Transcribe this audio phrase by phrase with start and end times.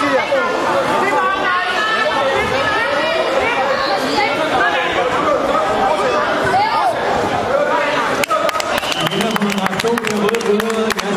[0.00, 0.49] 谢谢。